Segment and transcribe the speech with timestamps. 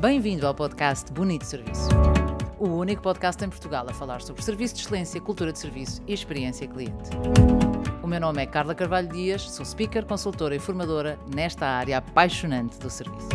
[0.00, 1.88] Bem-vindo ao podcast Bonito Serviço.
[2.56, 6.14] O único podcast em Portugal a falar sobre serviço de excelência, cultura de serviço e
[6.14, 7.10] experiência cliente.
[8.00, 12.78] O meu nome é Carla Carvalho Dias, sou speaker, consultora e formadora nesta área apaixonante
[12.78, 13.28] do serviço.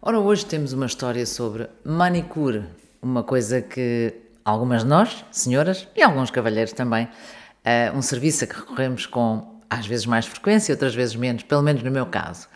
[0.00, 2.64] Ora, hoje temos uma história sobre manicure,
[3.02, 4.14] uma coisa que
[4.44, 9.58] algumas de nós, senhoras e alguns cavalheiros também, uh, um serviço a que recorremos com
[9.68, 12.46] às vezes mais frequência, outras vezes menos, pelo menos no meu caso.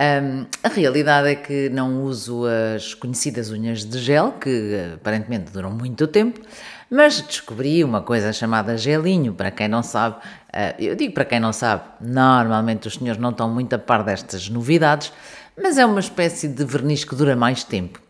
[0.00, 2.42] Um, a realidade é que não uso
[2.74, 6.40] as conhecidas unhas de gel, que aparentemente duram muito tempo,
[6.90, 11.38] mas descobri uma coisa chamada gelinho, para quem não sabe, uh, eu digo para quem
[11.38, 15.12] não sabe, normalmente os senhores não estão muito a par destas novidades,
[15.56, 18.00] mas é uma espécie de verniz que dura mais tempo.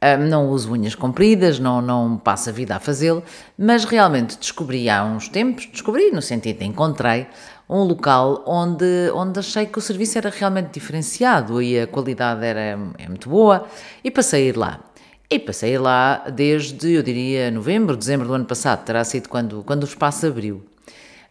[0.00, 3.24] Um, não uso unhas compridas, não, não passo a vida a fazê-lo,
[3.58, 7.26] mas realmente descobri há uns tempos, descobri no sentido de encontrei,
[7.68, 12.60] um local onde, onde achei que o serviço era realmente diferenciado e a qualidade era
[12.60, 13.66] é muito boa
[14.04, 14.80] e passei a ir lá.
[15.28, 19.82] E passei lá desde, eu diria, novembro, dezembro do ano passado, terá sido quando, quando
[19.82, 20.64] o espaço abriu.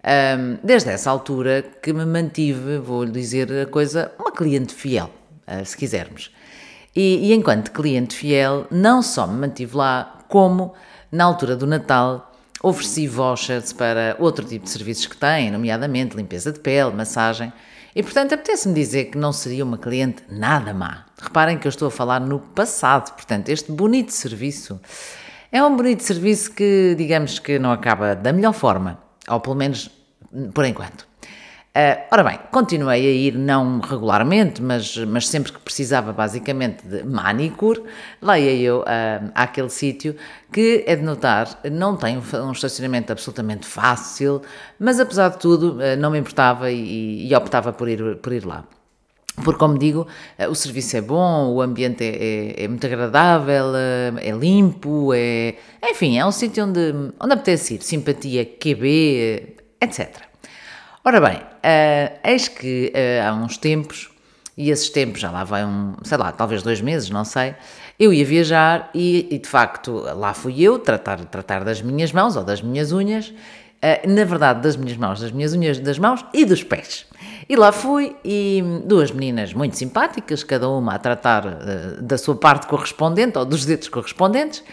[0.03, 5.09] Um, desde essa altura que me mantive, vou-lhe dizer a coisa, uma cliente fiel,
[5.47, 6.29] uh, se quisermos.
[6.93, 10.73] E, e enquanto cliente fiel, não só me mantive lá, como
[11.09, 12.33] na altura do Natal
[12.65, 17.53] Ofereci vouchers para outro tipo de serviços que têm, nomeadamente limpeza de pele, massagem.
[17.95, 21.05] E portanto, apetece-me dizer que não seria uma cliente nada má.
[21.21, 24.81] Reparem que eu estou a falar no passado, portanto, este bonito serviço
[25.51, 29.91] é um bonito serviço que, digamos que não acaba da melhor forma, ou pelo menos
[30.51, 31.07] por enquanto.
[31.75, 37.03] Uh, ora bem, continuei a ir não regularmente, mas, mas sempre que precisava basicamente de
[37.03, 37.83] manicure,
[38.21, 40.15] lá ia eu uh, àquele sítio
[40.53, 44.41] que é de notar, não tem um estacionamento absolutamente fácil,
[44.79, 48.45] mas apesar de tudo uh, não me importava e, e, optava por ir, por ir
[48.45, 48.63] lá.
[49.43, 50.07] Porque, como digo,
[50.49, 56.17] o serviço é bom, o ambiente é, é, é muito agradável, é limpo, é, enfim,
[56.17, 60.34] é um sítio onde, onde apetece ir, simpatia, QB, etc.
[61.07, 64.09] Ora bem, uh, eis que uh, há uns tempos,
[64.57, 67.53] e esses tempos já lá vai um, sei lá, talvez dois meses, não sei,
[67.99, 72.35] eu ia viajar e, e de facto lá fui eu tratar, tratar das minhas mãos
[72.35, 76.25] ou das minhas unhas, uh, na verdade das minhas mãos, das minhas unhas das mãos
[76.33, 77.05] e dos pés.
[77.47, 81.43] E lá fui e duas meninas muito simpáticas, cada uma a tratar
[82.01, 84.63] da sua parte correspondente ou dos dedos correspondentes,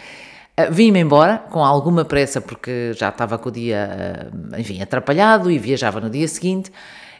[0.69, 5.57] Vim-me embora com alguma pressa porque já estava com o dia, uh, enfim, atrapalhado e
[5.57, 6.71] viajava no dia seguinte.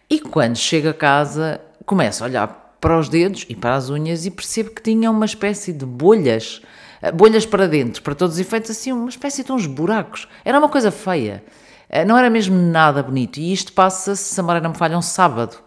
[0.07, 4.27] E quando chego a casa, começo a olhar para os dedos e para as unhas
[4.27, 6.61] e percebo que tinha uma espécie de bolhas,
[7.01, 10.27] uh, bolhas para dentro, para todos os efeitos, assim, uma espécie de uns buracos.
[10.45, 11.43] Era uma coisa feia.
[12.07, 13.39] Não era mesmo nada bonito.
[13.39, 15.57] E isto passa-se, se a memória não me falha, um sábado.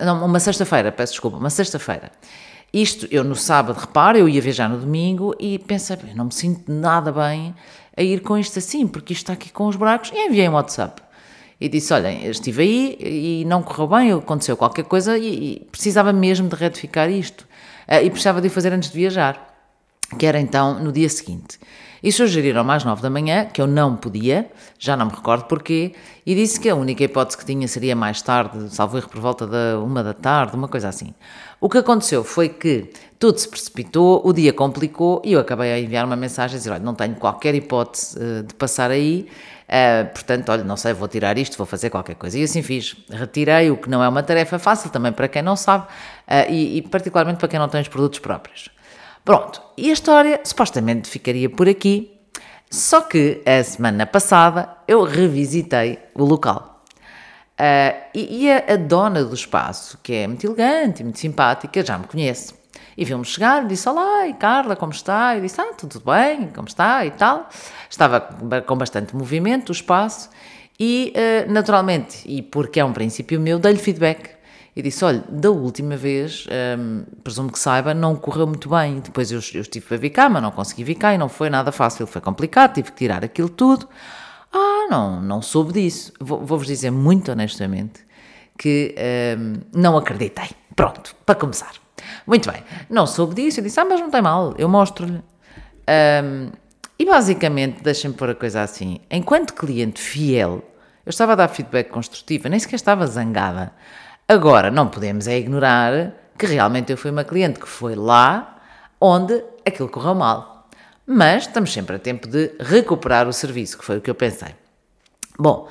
[0.00, 2.10] não, uma sexta-feira, peço desculpa, uma sexta-feira.
[2.72, 6.70] Isto, eu no sábado, reparo, eu ia viajar no domingo e pensei, não me sinto
[6.70, 7.54] nada bem
[7.96, 10.52] a ir com isto assim, porque isto está aqui com os buracos, e enviei um
[10.52, 11.02] WhatsApp.
[11.58, 16.12] E disse, olhem, estive aí e não correu bem, aconteceu qualquer coisa e, e precisava
[16.12, 17.46] mesmo de retificar isto.
[17.88, 19.55] Uh, e precisava de fazer antes de viajar,
[20.18, 21.58] que era então no dia seguinte.
[22.02, 25.92] E sugeriram mais nove da manhã, que eu não podia, já não me recordo porquê,
[26.24, 29.46] e disse que a única hipótese que tinha seria mais tarde, salvo erro por volta
[29.46, 31.14] da uma da tarde, uma coisa assim.
[31.60, 35.80] O que aconteceu foi que tudo se precipitou, o dia complicou e eu acabei a
[35.80, 39.26] enviar uma mensagem a dizer: olha, não tenho qualquer hipótese uh, de passar aí,
[39.66, 42.38] uh, portanto, olha, não sei, vou tirar isto, vou fazer qualquer coisa.
[42.38, 42.94] E assim fiz.
[43.10, 46.78] Retirei, o que não é uma tarefa fácil também para quem não sabe uh, e,
[46.78, 48.68] e particularmente para quem não tem os produtos próprios.
[49.26, 52.16] Pronto, e a história supostamente ficaria por aqui,
[52.70, 56.84] só que a semana passada eu revisitei o local.
[57.58, 61.84] Uh, e, e a, a, dona do espaço, que é muito elegante e muito simpática,
[61.84, 62.54] já me conhece.
[62.96, 65.36] E viu-me chegar e disse: Olá, e Carla, como está?
[65.36, 67.04] E disse: Ah, tudo bem, como está?
[67.04, 67.50] E tal.
[67.90, 68.20] Estava
[68.64, 70.30] com bastante movimento o espaço
[70.78, 74.35] e, uh, naturalmente, e porque é um princípio meu, dei-lhe feedback
[74.76, 76.46] e disse: Olha, da última vez,
[76.78, 79.00] hum, presumo que saiba, não correu muito bem.
[79.00, 81.48] Depois eu, eu estive para vir cá, mas não consegui vir cá e não foi
[81.48, 83.88] nada fácil, foi complicado, tive que tirar aquilo tudo.
[84.52, 86.12] Ah, não, não soube disso.
[86.20, 88.04] Vou-vos dizer muito honestamente
[88.58, 88.94] que
[89.38, 90.50] hum, não acreditei.
[90.74, 91.72] Pronto, para começar.
[92.26, 93.60] Muito bem, não soube disso.
[93.60, 95.22] Eu disse: Ah, mas não tem mal, eu mostro-lhe.
[95.88, 96.50] Um,
[96.98, 100.62] e basicamente, deixem-me pôr a coisa assim: enquanto cliente fiel,
[101.06, 103.72] eu estava a dar feedback construtivo, nem sequer estava zangada.
[104.28, 108.56] Agora, não podemos é ignorar que realmente eu fui uma cliente que foi lá
[109.00, 110.68] onde aquilo correu mal.
[111.06, 114.52] Mas estamos sempre a tempo de recuperar o serviço, que foi o que eu pensei.
[115.38, 115.68] Bom,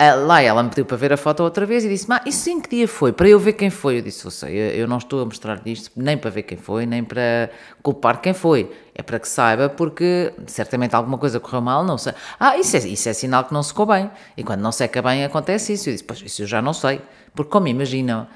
[0.00, 2.60] lá ela me pediu para ver a foto outra vez e disse: Mas isso em
[2.60, 3.12] que dia foi?
[3.12, 3.98] Para eu ver quem foi.
[3.98, 7.04] Eu disse: eu, eu não estou a mostrar isto nem para ver quem foi, nem
[7.04, 7.50] para
[7.82, 8.70] culpar quem foi.
[8.94, 12.12] É para que saiba, porque certamente alguma coisa correu mal, não sei.
[12.38, 14.10] Ah, isso é, isso é sinal que não secou bem.
[14.36, 15.88] E quando não seca bem acontece isso.
[15.88, 17.00] Eu disse: Pois, isso eu já não sei.
[17.32, 18.26] Porque, como imaginam,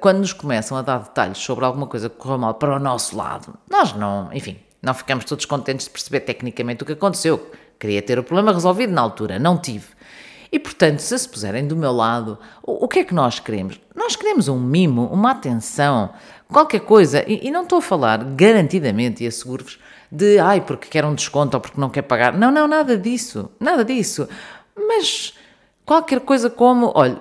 [0.00, 3.16] quando nos começam a dar detalhes sobre alguma coisa que correu mal para o nosso
[3.16, 7.50] lado, nós não, enfim, não ficamos todos contentes de perceber tecnicamente o que aconteceu.
[7.78, 9.96] Queria ter o problema resolvido na altura, não tive.
[10.56, 13.78] E portanto, se se puserem do meu lado, o, o que é que nós queremos?
[13.94, 16.14] Nós queremos um mimo, uma atenção,
[16.48, 17.22] qualquer coisa.
[17.30, 19.78] E, e não estou a falar garantidamente, e asseguro-vos,
[20.10, 22.32] de ai, porque quer um desconto ou porque não quer pagar.
[22.32, 23.50] Não, não, nada disso.
[23.60, 24.26] Nada disso.
[24.74, 25.34] Mas
[25.84, 27.20] qualquer coisa como, olha,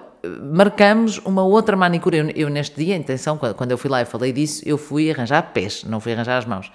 [0.54, 2.20] marcamos uma outra manicure.
[2.20, 5.52] Eu, eu, neste dia, atenção, quando, eu fui lá e falei disso, eu fui arranjar
[5.52, 6.72] pés, não fui arranjar as mãos.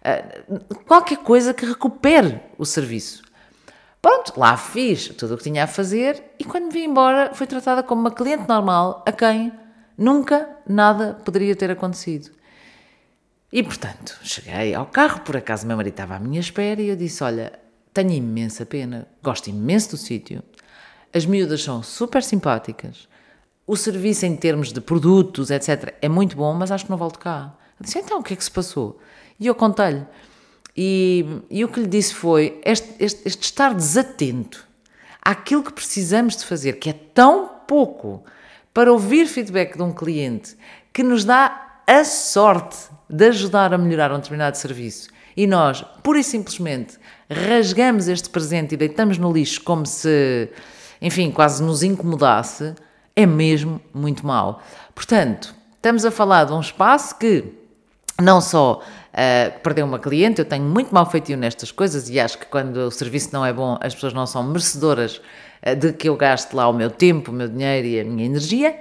[0.00, 3.27] Uh, qualquer coisa que recupere o serviço.
[4.08, 7.46] Pronto, lá fiz tudo o que tinha a fazer e quando me vim embora fui
[7.46, 9.52] tratada como uma cliente normal a quem
[9.98, 12.30] nunca nada poderia ter acontecido.
[13.52, 16.96] E portanto, cheguei ao carro, por acaso meu marido estava à minha espera e eu
[16.96, 17.52] disse: Olha,
[17.92, 20.42] tenho imensa pena, gosto imenso do sítio,
[21.12, 23.06] as miúdas são super simpáticas,
[23.66, 27.18] o serviço em termos de produtos, etc., é muito bom, mas acho que não volto
[27.18, 27.54] cá.
[27.78, 28.98] Eu disse: Então, o que é que se passou?
[29.38, 30.06] E eu contei-lhe.
[30.80, 34.64] E, e o que lhe disse foi este, este, este estar desatento
[35.20, 38.22] àquilo que precisamos de fazer, que é tão pouco,
[38.72, 40.56] para ouvir feedback de um cliente
[40.92, 42.76] que nos dá a sorte
[43.10, 46.96] de ajudar a melhorar um determinado serviço e nós, pura e simplesmente,
[47.28, 50.48] rasgamos este presente e deitamos no lixo como se,
[51.02, 52.76] enfim, quase nos incomodasse,
[53.16, 54.62] é mesmo muito mau.
[54.94, 57.52] Portanto, estamos a falar de um espaço que
[58.20, 58.80] não só
[59.18, 62.90] uh, uma cliente, eu tenho muito mal feitio nestas coisas e acho que quando o
[62.90, 65.20] serviço não é bom, as pessoas não são merecedoras
[65.66, 68.24] uh, de que eu gaste lá o meu tempo, o meu dinheiro e a minha
[68.24, 68.78] energia.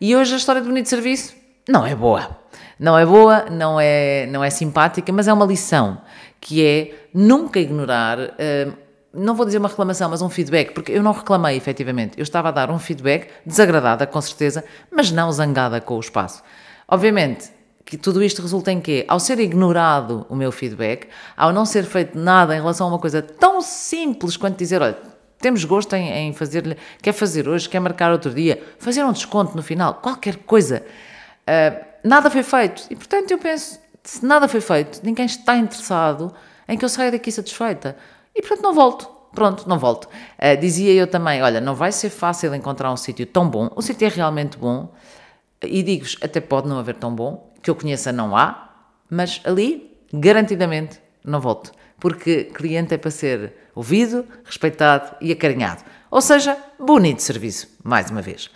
[0.00, 1.34] E hoje a história do bonito serviço
[1.68, 2.38] não é boa.
[2.78, 5.98] Não é boa, não é, não é simpática, mas é uma lição
[6.40, 8.18] que é nunca ignorar.
[8.18, 8.72] Uh,
[9.12, 12.18] não vou dizer uma reclamação, mas um feedback, porque eu não reclamei efetivamente.
[12.18, 16.42] Eu estava a dar um feedback desagradada, com certeza, mas não zangada com o espaço.
[16.88, 17.50] Obviamente,
[17.84, 19.04] que tudo isto resulta em quê?
[19.06, 22.98] Ao ser ignorado o meu feedback, ao não ser feito nada em relação a uma
[22.98, 24.96] coisa tão simples quanto dizer, olha,
[25.38, 29.54] temos gosto em, em fazer-lhe, quer fazer hoje, quer marcar outro dia, fazer um desconto
[29.54, 30.82] no final, qualquer coisa.
[31.42, 32.86] Uh, nada foi feito.
[32.88, 36.32] E portanto eu penso, se nada foi feito, ninguém está interessado
[36.66, 37.96] em que eu saia daqui satisfeita.
[38.34, 39.14] E portanto não volto.
[39.34, 40.04] Pronto, não volto.
[40.38, 43.68] Uh, dizia eu também, olha, não vai ser fácil encontrar um sítio tão bom.
[43.76, 44.94] O sítio é realmente bom.
[45.62, 48.70] E digo-vos, até pode não haver tão bom, que eu conheça não há,
[49.10, 51.72] mas ali, garantidamente, não volto.
[51.98, 55.82] Porque cliente é para ser ouvido, respeitado e acarinhado.
[56.10, 58.50] Ou seja, bonito serviço, mais uma vez.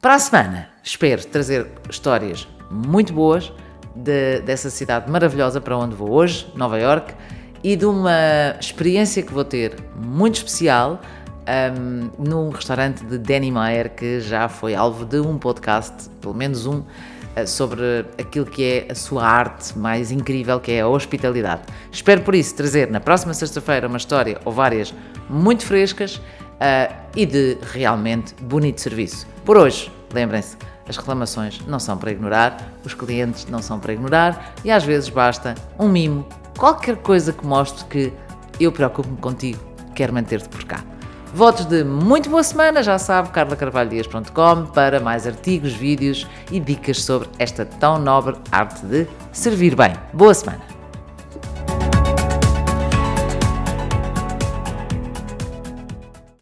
[0.00, 3.52] Para a semana, espero trazer histórias muito boas
[3.94, 7.14] de, dessa cidade maravilhosa para onde vou hoje, Nova York,
[7.62, 11.02] e de uma experiência que vou ter muito especial
[11.78, 16.66] um, num restaurante de Danny Meyer que já foi alvo de um podcast, pelo menos
[16.66, 16.82] um,
[17.46, 21.62] sobre aquilo que é a sua arte mais incrível, que é a hospitalidade.
[21.90, 24.94] Espero por isso trazer na próxima sexta-feira uma história ou várias
[25.28, 29.26] muito frescas uh, e de realmente bonito serviço.
[29.44, 30.56] Por hoje, lembrem-se,
[30.88, 35.08] as reclamações não são para ignorar, os clientes não são para ignorar e às vezes
[35.08, 36.26] basta um mimo,
[36.58, 38.12] qualquer coisa que mostre que
[38.60, 39.60] eu preocupo-me contigo,
[39.94, 40.91] quero manter-te por cá.
[41.34, 47.26] Votos de muito boa semana, já sabe, carlacarvalhodias.com para mais artigos, vídeos e dicas sobre
[47.38, 49.94] esta tão nobre arte de servir bem.
[50.12, 50.71] Boa semana!